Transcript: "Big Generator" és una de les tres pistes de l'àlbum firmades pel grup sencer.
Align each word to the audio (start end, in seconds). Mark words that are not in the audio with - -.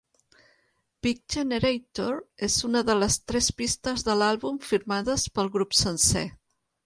"Big 1.07 1.19
Generator" 1.33 2.15
és 2.47 2.55
una 2.69 2.81
de 2.89 2.95
les 3.03 3.19
tres 3.31 3.51
pistes 3.61 4.07
de 4.09 4.15
l'àlbum 4.23 4.59
firmades 4.71 5.27
pel 5.37 5.55
grup 5.59 5.77
sencer. 5.83 6.27